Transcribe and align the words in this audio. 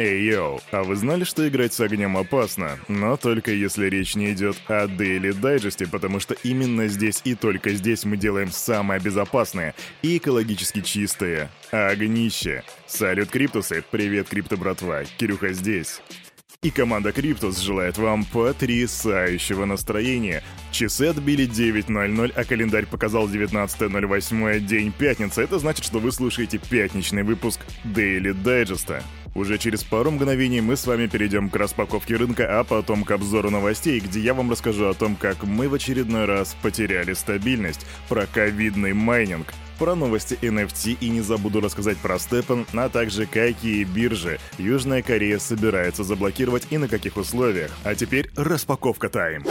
Эй, 0.00 0.26
йоу, 0.26 0.60
а 0.70 0.84
вы 0.84 0.94
знали, 0.94 1.24
что 1.24 1.48
играть 1.48 1.72
с 1.72 1.80
огнем 1.80 2.16
опасно? 2.16 2.78
Но 2.86 3.16
только 3.16 3.50
если 3.50 3.86
речь 3.86 4.14
не 4.14 4.32
идет 4.32 4.56
о 4.68 4.86
Daily 4.86 5.32
Digest, 5.32 5.90
потому 5.90 6.20
что 6.20 6.34
именно 6.44 6.86
здесь 6.86 7.20
и 7.24 7.34
только 7.34 7.70
здесь 7.70 8.04
мы 8.04 8.16
делаем 8.16 8.52
самое 8.52 9.00
безопасное 9.00 9.74
и 10.02 10.18
экологически 10.18 10.82
чистое— 10.82 11.50
огнище. 11.72 12.62
Салют, 12.86 13.30
Криптусы! 13.30 13.82
Привет, 13.90 14.28
Крипто 14.28 14.56
братва! 14.56 15.02
Кирюха 15.02 15.52
здесь. 15.52 16.00
И 16.62 16.70
команда 16.70 17.10
Криптус 17.10 17.58
желает 17.58 17.98
вам 17.98 18.24
потрясающего 18.24 19.64
настроения. 19.64 20.44
Часы 20.70 21.06
отбили 21.06 21.48
9.00, 21.48 22.32
а 22.36 22.44
календарь 22.44 22.86
показал 22.86 23.28
19.08, 23.28 24.60
день 24.60 24.92
пятницы. 24.92 25.42
Это 25.42 25.58
значит, 25.58 25.84
что 25.84 25.98
вы 25.98 26.12
слушаете 26.12 26.58
пятничный 26.58 27.24
выпуск 27.24 27.60
Daily 27.84 28.32
Digest. 28.32 29.02
Уже 29.38 29.56
через 29.56 29.84
пару 29.84 30.10
мгновений 30.10 30.60
мы 30.60 30.74
с 30.74 30.84
вами 30.84 31.06
перейдем 31.06 31.48
к 31.48 31.54
распаковке 31.54 32.16
рынка, 32.16 32.58
а 32.58 32.64
потом 32.64 33.04
к 33.04 33.12
обзору 33.12 33.50
новостей, 33.50 34.00
где 34.00 34.18
я 34.18 34.34
вам 34.34 34.50
расскажу 34.50 34.86
о 34.86 34.94
том, 34.94 35.14
как 35.14 35.44
мы 35.44 35.68
в 35.68 35.74
очередной 35.74 36.24
раз 36.24 36.56
потеряли 36.60 37.12
стабильность, 37.12 37.86
про 38.08 38.26
ковидный 38.26 38.94
майнинг, 38.94 39.54
про 39.78 39.94
новости 39.94 40.36
NFT 40.42 40.96
и 41.00 41.08
не 41.08 41.20
забуду 41.20 41.60
рассказать 41.60 41.98
про 41.98 42.18
Степан, 42.18 42.66
а 42.72 42.88
также 42.88 43.26
какие 43.26 43.84
биржи 43.84 44.40
Южная 44.58 45.02
Корея 45.02 45.38
собирается 45.38 46.02
заблокировать 46.02 46.66
и 46.70 46.76
на 46.78 46.88
каких 46.88 47.16
условиях. 47.16 47.70
А 47.84 47.94
теперь 47.94 48.32
распаковка 48.34 49.08
тайм. 49.08 49.44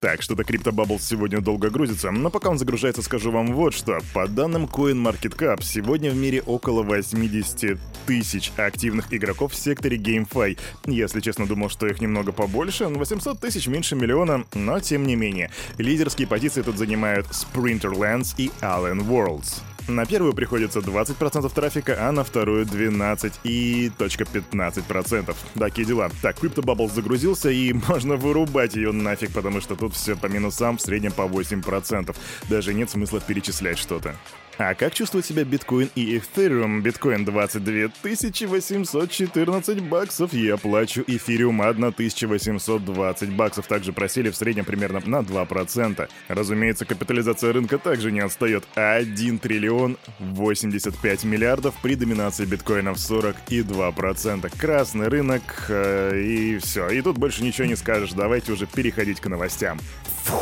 Так, 0.00 0.22
что-то 0.22 0.42
CryptoBubbles 0.42 1.00
сегодня 1.00 1.40
долго 1.40 1.70
грузится, 1.70 2.10
но 2.10 2.30
пока 2.30 2.50
он 2.50 2.58
загружается, 2.58 3.02
скажу 3.02 3.32
вам 3.32 3.52
вот 3.52 3.74
что. 3.74 3.98
По 4.14 4.26
данным 4.26 4.66
CoinMarketCap, 4.66 5.62
сегодня 5.62 6.10
в 6.10 6.16
мире 6.16 6.40
около 6.40 6.82
80 6.82 7.78
тысяч 8.08 8.52
активных 8.56 9.12
игроков 9.12 9.52
в 9.52 9.54
секторе 9.54 9.98
GameFi. 9.98 10.58
Если 10.86 11.20
честно, 11.20 11.46
думал, 11.46 11.68
что 11.68 11.86
их 11.86 12.00
немного 12.00 12.32
побольше, 12.32 12.86
800 12.86 13.38
тысяч 13.38 13.66
меньше 13.66 13.96
миллиона, 13.96 14.46
но 14.54 14.80
тем 14.80 15.06
не 15.06 15.14
менее. 15.14 15.50
Лидерские 15.76 16.26
позиции 16.26 16.62
тут 16.62 16.78
занимают 16.78 17.26
Sprinterlands 17.26 18.34
и 18.38 18.50
Allen 18.62 19.06
Worlds. 19.06 19.60
На 19.88 20.06
первую 20.06 20.32
приходится 20.32 20.78
20% 20.78 21.52
трафика, 21.54 21.96
а 22.00 22.10
на 22.12 22.24
вторую 22.24 22.64
12 22.64 23.40
и 23.44 23.92
точка 23.98 24.24
15%. 24.24 25.36
Такие 25.58 25.86
дела. 25.86 26.10
Так, 26.22 26.38
CryptoBubbles 26.38 26.94
загрузился, 26.94 27.50
и 27.50 27.72
можно 27.88 28.16
вырубать 28.16 28.74
ее 28.74 28.92
нафиг, 28.92 29.32
потому 29.32 29.60
что 29.60 29.76
тут 29.76 29.92
все 29.92 30.16
по 30.16 30.26
минусам, 30.26 30.78
в 30.78 30.80
среднем 30.80 31.12
по 31.12 31.22
8%. 31.22 32.16
Даже 32.48 32.72
нет 32.72 32.88
смысла 32.88 33.20
перечислять 33.20 33.78
что-то. 33.78 34.14
А 34.58 34.74
как 34.74 34.92
чувствуют 34.92 35.24
себя 35.24 35.44
биткоин 35.44 35.88
и 35.94 36.18
эфириум? 36.18 36.82
Биткоин 36.82 37.24
22 37.24 37.92
814 38.02 39.80
баксов, 39.82 40.32
я 40.32 40.56
плачу 40.56 41.04
эфириум 41.06 41.60
1820 41.60 43.30
баксов. 43.30 43.68
Также 43.68 43.92
просели 43.92 44.30
в 44.30 44.36
среднем 44.36 44.64
примерно 44.64 45.00
на 45.06 45.20
2%. 45.20 46.08
Разумеется, 46.26 46.84
капитализация 46.84 47.52
рынка 47.52 47.78
также 47.78 48.10
не 48.10 48.18
отстает. 48.18 48.64
1 48.74 49.38
триллион 49.38 49.96
85 50.18 51.22
миллиардов 51.22 51.76
при 51.80 51.94
доминации 51.94 52.44
биткоина 52.44 52.94
в 52.94 52.96
42%. 52.96 54.58
Красный 54.58 55.06
рынок 55.06 55.66
э, 55.68 56.20
и 56.20 56.58
все. 56.58 56.88
И 56.88 57.00
тут 57.00 57.16
больше 57.16 57.44
ничего 57.44 57.68
не 57.68 57.76
скажешь. 57.76 58.12
Давайте 58.12 58.50
уже 58.50 58.66
переходить 58.66 59.20
к 59.20 59.28
новостям. 59.28 59.78
Фух. 60.24 60.37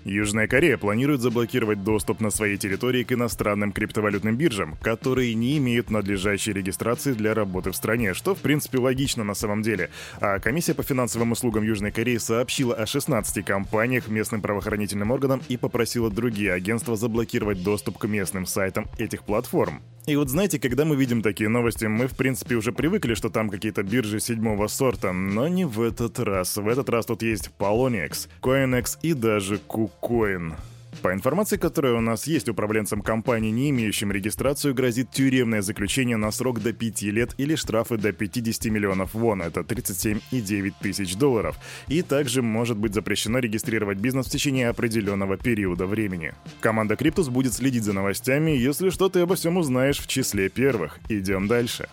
Южная 0.03 0.47
Корея 0.47 0.78
планирует 0.78 1.22
заблокировать 1.22 1.84
доступ 1.84 2.22
на 2.22 2.31
своей 2.31 2.57
территории 2.57 3.03
к 3.03 3.12
иностранным 3.12 3.72
криптовалютным 3.72 4.35
биржам, 4.35 4.78
которые 4.81 5.36
не 5.36 5.57
имеют 5.59 5.92
надлежащей 5.92 6.53
регистрации 6.53 7.13
для 7.13 7.33
работы 7.33 7.71
в 7.71 7.75
стране, 7.75 8.13
что 8.13 8.33
в 8.33 8.39
принципе 8.39 8.80
логично 8.80 9.24
на 9.24 9.36
самом 9.36 9.62
деле. 9.62 9.92
А 10.19 10.39
комиссия 10.39 10.74
по 10.74 10.83
финансовым 10.83 11.33
услугам 11.33 11.63
Южной 11.63 11.92
Кореи 11.92 12.18
сообщила 12.18 12.74
о 12.74 12.86
16 12.86 13.45
компаниях 13.45 14.07
местным 14.07 14.42
правоохранительным 14.42 15.12
органам 15.12 15.42
и 15.48 15.57
попросила 15.57 16.09
другие 16.09 16.51
агентства 16.54 16.95
заблокировать 16.95 17.63
доступ 17.63 18.00
к 18.00 18.07
местным 18.07 18.45
сайтам 18.45 18.88
этих 18.97 19.24
платформ. 19.24 19.83
И 20.07 20.15
вот 20.15 20.30
знаете, 20.30 20.59
когда 20.59 20.83
мы 20.83 20.95
видим 20.95 21.21
такие 21.21 21.48
новости, 21.48 21.86
мы 21.86 22.07
в 22.07 22.15
принципе 22.15 22.56
уже 22.56 22.71
привыкли, 22.71 23.13
что 23.13 23.30
там 23.30 23.50
какие-то 23.50 23.83
биржи 23.83 24.19
седьмого 24.19 24.68
сорта, 24.68 25.13
но 25.13 25.48
не 25.48 25.65
в 25.65 25.80
этот 25.81 26.19
раз. 26.19 26.57
В 26.57 26.68
этот 26.68 26.89
раз 26.89 27.06
тут 27.06 27.21
есть 27.21 27.51
Poloniex, 27.59 28.27
CoinEx 28.42 28.98
и 29.03 29.13
даже 29.13 29.59
KuCoin. 29.68 30.56
По 31.02 31.14
информации, 31.14 31.58
которая 31.58 31.94
у 31.94 32.02
нас 32.02 32.28
есть, 32.28 32.50
управленцам 32.50 33.02
компании, 33.02 33.50
не 33.52 33.70
имеющим 33.72 34.12
регистрацию, 34.12 34.74
грозит 34.74 35.10
тюремное 35.12 35.62
заключение 35.62 36.18
на 36.18 36.32
срок 36.32 36.62
до 36.62 36.74
5 36.74 37.02
лет 37.04 37.34
или 37.38 37.56
штрафы 37.56 37.98
до 37.98 38.12
50 38.12 38.66
миллионов 38.66 39.14
вон, 39.14 39.42
это 39.42 39.62
37,9 39.62 40.74
тысяч 40.80 41.16
долларов. 41.16 41.58
И 41.88 42.02
также 42.02 42.42
может 42.42 42.78
быть 42.78 42.94
запрещено 42.94 43.40
регистрировать 43.40 43.98
бизнес 43.98 44.28
в 44.28 44.32
течение 44.32 44.70
определенного 44.70 45.38
периода 45.38 45.86
времени. 45.86 46.34
Команда 46.60 46.96
Криптус 46.96 47.30
будет 47.30 47.54
следить 47.54 47.84
за 47.84 47.94
новостями, 47.94 48.52
если 48.52 48.90
что, 48.90 49.10
ты 49.10 49.22
обо 49.22 49.36
всем 49.36 49.58
узнаешь 49.58 50.00
в 50.00 50.08
числе 50.08 50.50
первых. 50.50 51.00
Идем 51.10 51.48
дальше. 51.48 51.90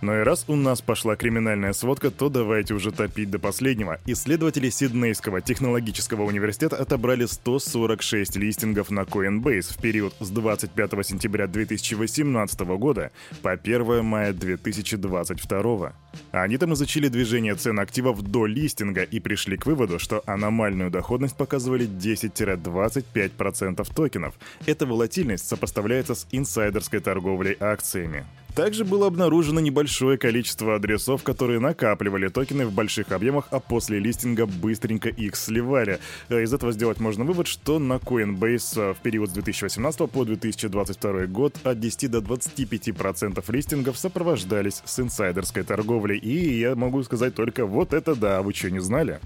Но 0.00 0.18
и 0.18 0.22
раз 0.22 0.44
у 0.48 0.56
нас 0.56 0.80
пошла 0.80 1.16
криминальная 1.16 1.72
сводка, 1.72 2.10
то 2.10 2.28
давайте 2.28 2.74
уже 2.74 2.90
топить 2.90 3.30
до 3.30 3.38
последнего. 3.38 3.98
Исследователи 4.06 4.70
Сиднейского 4.70 5.40
технологического 5.40 6.22
университета 6.22 6.76
отобрали 6.76 7.26
146 7.26 8.36
листингов 8.36 8.90
на 8.90 9.00
Coinbase 9.00 9.74
в 9.74 9.80
период 9.80 10.14
с 10.20 10.30
25 10.30 11.06
сентября 11.06 11.46
2018 11.46 12.60
года 12.60 13.10
по 13.42 13.52
1 13.52 14.04
мая 14.04 14.32
2022. 14.32 15.92
Они 16.32 16.56
там 16.56 16.74
изучили 16.74 17.08
движение 17.08 17.54
цен 17.54 17.78
активов 17.78 18.22
до 18.22 18.46
листинга 18.46 19.02
и 19.02 19.20
пришли 19.20 19.56
к 19.56 19.66
выводу, 19.66 19.98
что 19.98 20.22
аномальную 20.26 20.90
доходность 20.90 21.36
показывали 21.36 21.86
10-25% 21.86 23.94
токенов. 23.94 24.34
Эта 24.66 24.86
волатильность 24.86 25.46
сопоставляется 25.46 26.14
с 26.14 26.26
инсайдерской 26.30 27.00
торговлей 27.00 27.56
акциями. 27.60 28.24
Также 28.54 28.84
было 28.84 29.06
обнаружено 29.06 29.60
небольшое 29.60 30.18
количество 30.18 30.74
адресов, 30.74 31.22
которые 31.22 31.60
накапливали 31.60 32.28
токены 32.28 32.66
в 32.66 32.72
больших 32.72 33.12
объемах, 33.12 33.46
а 33.50 33.60
после 33.60 33.98
листинга 33.98 34.46
быстренько 34.46 35.08
их 35.08 35.36
сливали. 35.36 36.00
Э, 36.28 36.42
из 36.42 36.52
этого 36.52 36.72
сделать 36.72 37.00
можно 37.00 37.24
вывод, 37.24 37.46
что 37.46 37.78
на 37.78 37.94
Coinbase 37.94 38.90
э, 38.90 38.94
в 38.94 38.98
период 38.98 39.30
с 39.30 39.32
2018 39.32 40.10
по 40.10 40.24
2022 40.24 41.26
год 41.26 41.56
от 41.62 41.78
10 41.78 42.10
до 42.10 42.18
25% 42.18 43.52
листингов 43.52 43.96
сопровождались 43.96 44.82
с 44.84 44.98
инсайдерской 44.98 45.62
торговлей. 45.62 46.18
И 46.18 46.58
я 46.58 46.74
могу 46.74 47.02
сказать 47.04 47.34
только 47.34 47.66
вот 47.66 47.92
это 47.92 48.14
да, 48.14 48.42
вы 48.42 48.52
что, 48.52 48.70
не 48.70 48.80
знали? 48.80 49.20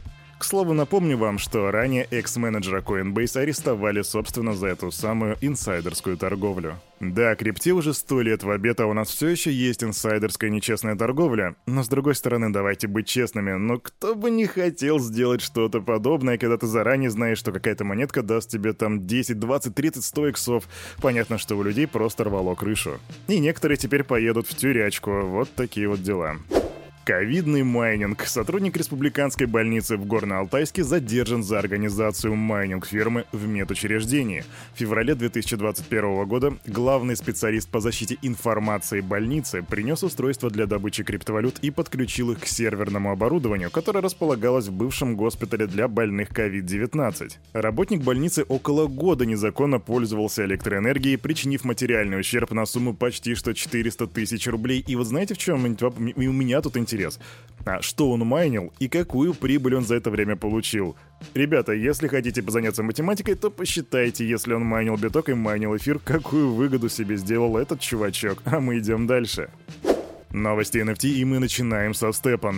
К 0.45 0.47
слову, 0.47 0.75
напомню 0.75 1.17
вам, 1.17 1.39
что 1.39 1.71
ранее 1.71 2.07
экс-менеджера 2.11 2.83
Coinbase 2.83 3.41
арестовали, 3.41 4.03
собственно, 4.03 4.53
за 4.53 4.67
эту 4.67 4.91
самую 4.91 5.39
инсайдерскую 5.41 6.19
торговлю. 6.19 6.77
Да, 7.01 7.35
крипте 7.35 7.73
уже 7.73 7.95
сто 7.95 8.21
лет 8.21 8.43
в 8.43 8.51
обед, 8.51 8.79
а 8.81 8.87
у 8.87 8.93
нас 8.93 9.09
все 9.09 9.29
еще 9.29 9.51
есть 9.51 9.83
инсайдерская 9.83 10.51
нечестная 10.51 10.97
торговля. 10.97 11.57
Но 11.65 11.83
с 11.83 11.89
другой 11.89 12.15
стороны, 12.15 12.53
давайте 12.53 12.89
быть 12.89 13.07
честными, 13.07 13.53
но 13.53 13.79
кто 13.79 14.15
бы 14.15 14.31
не 14.31 14.45
хотел 14.45 14.99
сделать 14.99 15.41
что-то 15.41 15.81
подобное, 15.81 16.37
когда 16.37 16.59
ты 16.59 16.67
заранее 16.67 17.09
знаешь, 17.09 17.39
что 17.39 17.51
какая-то 17.51 17.85
монетка 17.85 18.23
даст 18.23 18.51
тебе 18.51 18.75
там 18.75 19.07
10, 19.07 19.39
20, 19.39 19.75
30, 19.75 20.05
100 20.05 20.29
иксов. 20.29 20.69
Понятно, 21.01 21.39
что 21.39 21.57
у 21.57 21.63
людей 21.63 21.87
просто 21.87 22.25
рвало 22.25 22.55
крышу. 22.55 23.01
И 23.29 23.39
некоторые 23.39 23.79
теперь 23.79 24.05
поедут 24.05 24.47
в 24.47 24.55
тюрячку. 24.55 25.23
Вот 25.23 25.49
такие 25.55 25.89
вот 25.89 26.03
дела. 26.03 26.37
Ковидный 27.05 27.65
майнинг. 27.65 28.25
Сотрудник 28.25 28.79
республиканской 28.79 29.47
больницы 29.47 29.99
в 29.99 30.07
Горно-Алтайске 30.07 30.83
задержан 30.83 31.43
за 31.45 31.59
организацию 31.59 32.35
майнинг-фирмы 32.35 33.27
в 33.31 33.47
медучреждении. 33.47 34.43
В 34.73 34.79
феврале 34.79 35.15
2021 35.15 36.25
года 36.25 36.57
главный 36.67 37.15
специалист 37.15 37.69
по 37.69 37.81
защите 37.81 38.17
информации 38.23 39.03
больницы 39.03 39.63
принес 39.63 40.03
устройство 40.03 40.49
для 40.49 40.65
добычи 40.65 41.03
криптовалют 41.03 41.59
и 41.61 41.71
подключил 41.71 42.31
их 42.33 42.41
к 42.41 42.47
серверному 42.47 43.13
оборудованию, 43.13 43.71
которое 43.71 44.01
располагалось 44.01 44.69
в 44.69 44.73
бывшем 44.73 45.15
госпитале 45.15 45.67
для 45.67 45.89
больных 45.89 46.31
COVID-19. 46.31 47.33
Работник 47.53 48.01
больницы 48.01 48.47
около 48.49 48.87
года 48.87 49.27
незаконно 49.27 49.79
пользовался 49.79 50.47
электроэнергией, 50.47 51.19
причинив 51.19 51.65
материальный 51.65 52.19
ущерб 52.19 52.53
на 52.53 52.65
сумму 52.65 52.95
почти 52.95 53.35
что 53.35 53.53
400 53.53 54.07
тысяч 54.07 54.47
рублей. 54.47 54.83
И 54.87 54.97
вот 54.97 55.07
знаете, 55.07 55.35
в 55.35 55.39
чем 55.39 55.67
у 55.67 56.33
меня 56.33 56.63
тут 56.63 56.79
интерес? 56.79 56.94
Интерес. 56.95 57.19
А 57.67 57.81
что 57.81 58.11
он 58.11 58.21
майнил 58.21 58.73
и 58.79 58.89
какую 58.89 59.33
прибыль 59.35 59.77
он 59.77 59.85
за 59.85 59.95
это 59.95 60.11
время 60.11 60.37
получил? 60.37 60.97
Ребята, 61.35 61.73
если 61.73 62.09
хотите 62.09 62.43
заняться 62.47 62.83
математикой, 62.83 63.35
то 63.37 63.51
посчитайте, 63.51 64.29
если 64.29 64.53
он 64.53 64.65
майнил 64.65 64.97
биток 64.97 65.31
и 65.31 65.35
майнил 65.35 65.75
эфир, 65.77 65.99
какую 65.99 66.53
выгоду 66.53 66.89
себе 66.89 67.17
сделал 67.17 67.57
этот 67.57 67.81
чувачок. 67.81 68.43
А 68.45 68.61
мы 68.61 68.79
идем 68.79 69.07
дальше. 69.07 69.49
Новости 70.35 70.79
NFT, 70.79 71.11
и 71.11 71.25
мы 71.25 71.39
начинаем 71.39 71.95
со 71.95 72.13
степа. 72.13 72.53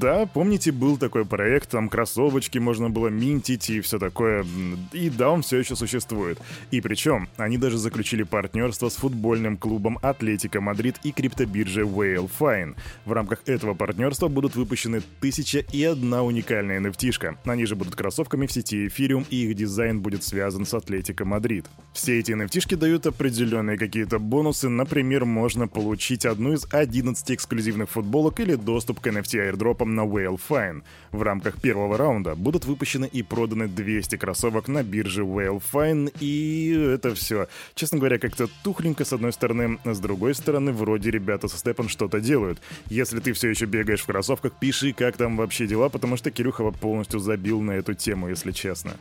Да, 0.00 0.24
помните, 0.24 0.72
был 0.72 0.96
такой 0.96 1.26
проект, 1.26 1.70
там 1.70 1.90
кроссовочки 1.90 2.56
можно 2.56 2.88
было 2.88 3.08
минтить 3.08 3.68
и 3.68 3.82
все 3.82 3.98
такое. 3.98 4.46
И 4.92 5.10
да, 5.10 5.30
он 5.30 5.42
все 5.42 5.58
еще 5.58 5.76
существует. 5.76 6.40
И 6.70 6.80
причем, 6.80 7.28
они 7.36 7.58
даже 7.58 7.76
заключили 7.76 8.22
партнерство 8.22 8.88
с 8.88 8.96
футбольным 8.96 9.58
клубом 9.58 9.98
Атлетика 10.00 10.62
Мадрид 10.62 10.96
и 11.04 11.12
криптобиржей 11.12 11.84
Whale 11.84 12.30
Fine. 12.38 12.76
В 13.04 13.12
рамках 13.12 13.40
этого 13.44 13.74
партнерства 13.74 14.28
будут 14.28 14.56
выпущены 14.56 15.02
тысяча 15.20 15.58
и 15.58 15.84
одна 15.84 16.22
уникальная 16.22 16.80
NFT-шка. 16.80 17.36
Они 17.44 17.66
же 17.66 17.76
будут 17.76 17.94
кроссовками 17.94 18.46
в 18.46 18.52
сети 18.52 18.86
Ethereum, 18.86 19.26
и 19.28 19.44
их 19.44 19.54
дизайн 19.54 20.00
будет 20.00 20.24
связан 20.24 20.64
с 20.64 20.72
Атлетика 20.72 21.26
Мадрид. 21.26 21.66
Все 21.92 22.18
эти 22.18 22.32
NFT-шки 22.32 22.76
дают 22.76 23.06
определенные 23.06 23.76
какие-то 23.76 24.18
бонусы, 24.18 24.70
например, 24.70 25.26
можно 25.26 25.68
получить 25.68 26.24
одну 26.24 26.54
из 26.54 26.66
11 26.72 27.17
15 27.18 27.30
эксклюзивных 27.32 27.90
футболок 27.90 28.40
или 28.40 28.54
доступ 28.54 29.00
к 29.00 29.06
NFT-аирдропам 29.06 29.94
на 29.94 30.02
Whale 30.02 30.38
Fine. 30.48 30.82
В 31.12 31.22
рамках 31.22 31.60
первого 31.60 31.96
раунда 31.96 32.34
будут 32.34 32.64
выпущены 32.64 33.06
и 33.06 33.22
проданы 33.22 33.66
200 33.68 34.16
кроссовок 34.16 34.68
на 34.68 34.82
бирже 34.82 35.22
Whale 35.22 35.62
Fine, 35.72 36.12
и 36.20 36.70
это 36.94 37.14
все. 37.14 37.48
Честно 37.74 37.98
говоря, 37.98 38.18
как-то 38.18 38.48
тухленько 38.62 39.04
с 39.04 39.12
одной 39.12 39.32
стороны, 39.32 39.78
а 39.84 39.94
с 39.94 40.00
другой 40.00 40.34
стороны, 40.34 40.72
вроде 40.72 41.10
ребята 41.10 41.48
со 41.48 41.58
Степан 41.58 41.88
что-то 41.88 42.20
делают. 42.20 42.60
Если 42.88 43.20
ты 43.20 43.32
все 43.32 43.48
еще 43.48 43.66
бегаешь 43.66 44.02
в 44.02 44.06
кроссовках, 44.06 44.52
пиши, 44.58 44.92
как 44.92 45.16
там 45.16 45.36
вообще 45.36 45.66
дела, 45.66 45.88
потому 45.88 46.16
что 46.16 46.30
Кирюхова 46.30 46.70
полностью 46.70 47.20
забил 47.20 47.60
на 47.60 47.72
эту 47.72 47.94
тему, 47.94 48.28
если 48.28 48.52
честно. 48.52 48.92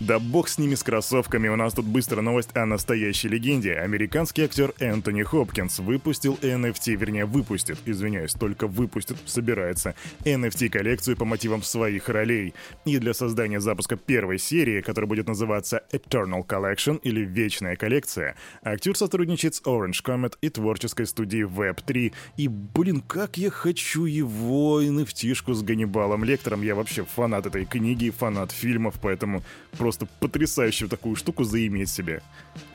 Да 0.00 0.20
бог 0.20 0.48
с 0.48 0.58
ними 0.58 0.76
с 0.76 0.84
кроссовками, 0.84 1.48
у 1.48 1.56
нас 1.56 1.74
тут 1.74 1.84
быстро 1.84 2.20
новость 2.20 2.56
о 2.56 2.66
настоящей 2.66 3.28
легенде. 3.28 3.74
Американский 3.74 4.42
актер 4.42 4.72
Энтони 4.78 5.24
Хопкинс 5.24 5.80
выпустил 5.80 6.38
NFT, 6.40 6.94
вернее 6.94 7.24
выпустит, 7.24 7.78
извиняюсь, 7.84 8.32
только 8.32 8.68
выпустит, 8.68 9.16
собирается, 9.26 9.96
NFT-коллекцию 10.24 11.16
по 11.16 11.24
мотивам 11.24 11.64
своих 11.64 12.08
ролей. 12.08 12.54
И 12.84 12.98
для 12.98 13.12
создания 13.12 13.58
запуска 13.58 13.96
первой 13.96 14.38
серии, 14.38 14.82
которая 14.82 15.08
будет 15.08 15.26
называться 15.26 15.82
Eternal 15.90 16.46
Collection 16.46 17.00
или 17.02 17.24
Вечная 17.24 17.74
коллекция, 17.74 18.36
актер 18.62 18.96
сотрудничает 18.96 19.56
с 19.56 19.62
Orange 19.62 20.04
Comet 20.04 20.34
и 20.40 20.48
творческой 20.48 21.06
студией 21.06 21.42
Web3. 21.42 22.12
И, 22.36 22.46
блин, 22.46 23.00
как 23.00 23.36
я 23.36 23.50
хочу 23.50 24.04
его 24.04 24.80
NFT-шку 24.80 25.54
с 25.54 25.62
Ганнибалом 25.62 26.22
Лектором. 26.22 26.62
Я 26.62 26.76
вообще 26.76 27.04
фанат 27.04 27.46
этой 27.46 27.64
книги, 27.64 28.10
фанат 28.10 28.52
фильмов, 28.52 28.94
поэтому 29.02 29.42
просто 29.76 29.87
потрясающую 30.20 30.88
такую 30.88 31.16
штуку 31.16 31.44
заиметь 31.44 31.90
себе. 31.90 32.22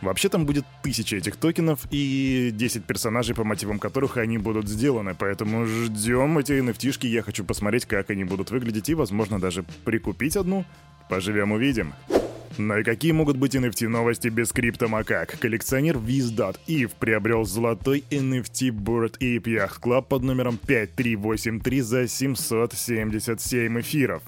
Вообще 0.02 0.30
там 0.30 0.46
будет 0.46 0.66
тысяча 0.84 1.18
этих 1.18 1.36
токенов 1.36 1.82
и 1.92 2.52
10 2.54 2.86
персонажей, 2.86 3.36
по 3.36 3.44
мотивам 3.44 3.80
которых 3.80 4.18
они 4.18 4.38
будут 4.38 4.68
сделаны, 4.68 5.16
поэтому 5.18 5.66
ждем 5.66 6.38
эти 6.38 6.54
nft 6.54 7.08
я 7.08 7.22
хочу 7.22 7.44
посмотреть, 7.44 7.86
как 7.86 8.10
они 8.10 8.24
будут 8.24 8.52
выглядеть 8.52 8.90
и, 8.90 8.96
возможно, 8.96 9.40
даже 9.40 9.64
прикупить 9.86 10.36
одну. 10.38 10.66
Поживем 11.10 11.52
увидим. 11.52 11.94
Ну 12.58 12.78
и 12.78 12.84
какие 12.84 13.12
могут 13.12 13.38
быть 13.38 13.56
NFT 13.56 13.88
новости 13.88 14.28
без 14.28 14.52
криптомакак? 14.52 15.40
Коллекционер 15.40 15.98
Viz.eve 15.98 16.92
приобрел 17.00 17.46
золотой 17.46 18.04
NFT 18.12 18.70
Bird 18.70 19.18
Ape 19.20 19.44
Yacht 19.44 19.82
Club 19.82 20.04
под 20.04 20.22
номером 20.24 20.58
5383 20.58 21.82
за 21.82 22.08
777 22.08 23.80
эфиров. 23.80 24.22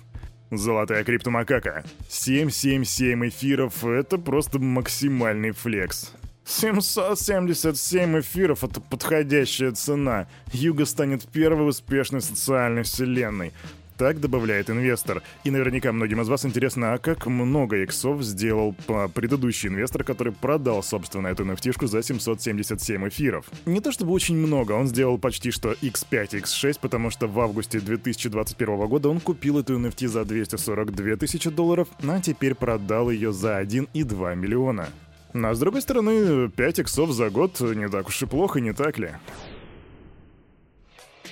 Золотая 0.51 1.03
криптомакака. 1.03 1.83
777 2.07 3.27
эфиров— 3.29 3.83
это 3.83 4.17
просто 4.17 4.59
максимальный 4.59 5.51
флекс. 5.51 6.11
777 6.45 8.19
эфиров— 8.19 8.63
это 8.63 8.79
подходящая 8.79 9.71
цена. 9.71 10.27
Юга 10.53 10.85
станет 10.85 11.27
первой 11.27 11.69
успешной 11.69 12.21
социальной 12.21 12.83
вселенной. 12.83 13.51
Так 13.97 14.19
добавляет 14.19 14.69
инвестор. 14.69 15.23
И 15.45 15.51
наверняка 15.51 15.93
многим 15.93 16.19
из 16.19 16.27
вас 16.27 16.45
интересно, 16.45 16.93
а 16.93 16.97
как 16.97 17.27
много 17.27 17.77
иксов 17.77 18.21
сделал 18.23 18.75
предыдущий 19.13 19.69
инвестор, 19.69 20.03
который 20.03 20.33
продал, 20.33 20.83
собственно, 20.83 21.27
эту 21.27 21.45
nft 21.45 21.87
за 21.87 22.03
777 22.03 23.07
эфиров. 23.07 23.45
Не 23.65 23.79
то 23.79 23.93
чтобы 23.93 24.11
очень 24.11 24.35
много, 24.35 24.73
он 24.73 24.87
сделал 24.87 25.17
почти 25.17 25.51
что 25.51 25.71
x5, 25.71 26.41
x6, 26.41 26.79
потому 26.81 27.09
что 27.09 27.27
в 27.27 27.39
августе 27.39 27.79
2021 27.79 28.87
года 28.87 29.07
он 29.07 29.21
купил 29.21 29.59
эту 29.59 29.79
NFT 29.79 30.07
за 30.07 30.25
242 30.25 31.15
тысячи 31.15 31.49
долларов, 31.49 31.87
а 32.05 32.19
теперь 32.19 32.53
продал 32.53 33.09
ее 33.09 33.31
за 33.31 33.61
1,2 33.61 34.35
миллиона. 34.35 34.89
Но 35.31 35.53
с 35.53 35.59
другой 35.59 35.81
стороны, 35.81 36.49
5 36.49 36.79
иксов 36.79 37.11
за 37.11 37.29
год 37.29 37.59
не 37.61 37.87
так 37.87 38.07
уж 38.07 38.21
и 38.21 38.25
плохо, 38.25 38.59
не 38.59 38.73
так 38.73 38.97
ли? 38.97 39.11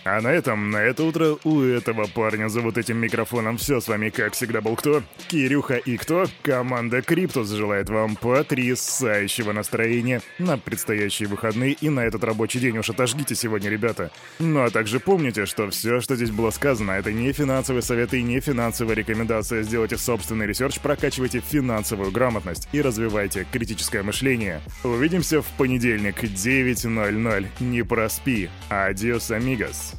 А 0.05 0.19
на 0.19 0.27
этом, 0.27 0.69
на 0.69 0.77
это 0.77 1.03
утро 1.03 1.38
у 1.43 1.62
этого 1.62 2.07
парня 2.07 2.50
за 2.50 2.62
вот 2.62 2.77
этим 2.77 2.98
микрофоном 2.98 3.57
все 3.57 3.79
с 3.79 3.88
вами, 3.88 4.10
как 4.10 4.33
всегда, 4.33 4.60
был 4.60 4.75
кто? 4.75 5.01
Кирюха 5.29 5.75
и 5.75 5.95
кто? 5.95 6.25
Команда 6.41 7.01
Криптус 7.01 7.50
желает 7.50 7.89
вам 7.89 8.17
потрясающего 8.17 9.53
настроения 9.53 10.22
на 10.39 10.57
предстоящие 10.57 11.29
выходные 11.29 11.72
и 11.74 11.89
на 11.89 12.01
этот 12.01 12.24
рабочий 12.24 12.60
день. 12.60 12.77
Уж 12.77 12.89
отожгите 12.89 13.33
сегодня, 13.36 13.69
ребята. 13.69 14.12
Ну 14.39 14.63
а 14.63 14.69
также 14.69 15.00
помните, 15.00 15.45
что 15.45 15.69
все, 15.69 16.01
что 16.01 16.15
здесь 16.15 16.31
было 16.31 16.50
сказано, 16.50 16.91
это 16.91 17.13
не 17.13 17.31
финансовые 17.31 17.81
советы 17.81 18.19
и 18.19 18.24
не 18.24 18.41
финансовая 18.41 18.95
рекомендация. 18.95 19.63
Сделайте 19.63 19.98
собственный 19.98 20.48
ресерч, 20.48 20.79
прокачивайте 20.79 21.39
финансовую 21.39 22.12
грамотность 22.12 22.67
и 22.74 22.81
развивайте 22.81 23.48
критическое 23.51 24.03
мышление. 24.03 24.62
Увидимся 24.83 25.41
в 25.41 25.48
понедельник 25.57 26.24
9.00. 26.24 27.48
Не 27.62 27.83
проспи. 27.83 28.50
Адиос, 28.69 29.31
амигос. 29.31 29.92